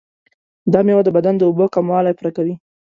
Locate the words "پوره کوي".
2.17-2.53